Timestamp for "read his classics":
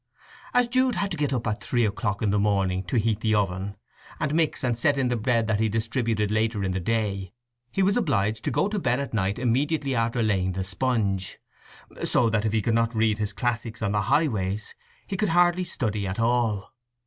12.95-13.83